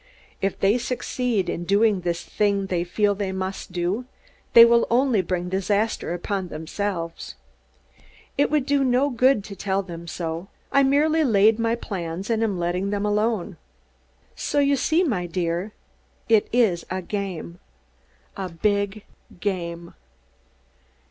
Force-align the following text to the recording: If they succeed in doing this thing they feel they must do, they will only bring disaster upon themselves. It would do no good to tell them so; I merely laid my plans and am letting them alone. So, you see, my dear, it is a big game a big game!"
If 0.41 0.59
they 0.59 0.79
succeed 0.79 1.47
in 1.47 1.63
doing 1.63 2.01
this 2.01 2.23
thing 2.23 2.65
they 2.65 2.83
feel 2.83 3.13
they 3.13 3.31
must 3.31 3.71
do, 3.71 4.05
they 4.53 4.65
will 4.65 4.87
only 4.89 5.21
bring 5.21 5.47
disaster 5.49 6.11
upon 6.15 6.47
themselves. 6.47 7.35
It 8.35 8.49
would 8.49 8.65
do 8.65 8.83
no 8.83 9.11
good 9.11 9.43
to 9.43 9.55
tell 9.55 9.83
them 9.83 10.07
so; 10.07 10.47
I 10.71 10.81
merely 10.81 11.23
laid 11.23 11.59
my 11.59 11.75
plans 11.75 12.31
and 12.31 12.41
am 12.43 12.57
letting 12.57 12.89
them 12.89 13.05
alone. 13.05 13.57
So, 14.35 14.57
you 14.57 14.75
see, 14.75 15.03
my 15.03 15.27
dear, 15.27 15.71
it 16.27 16.49
is 16.51 16.83
a 16.89 17.03
big 17.03 17.09
game 17.09 17.59
a 18.35 18.49
big 18.49 19.03
game!" 19.39 19.93